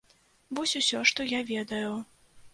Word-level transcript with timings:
Вось 0.59 0.73
усё, 0.79 1.03
што 1.11 1.29
я 1.37 1.43
ведаю. 1.53 1.93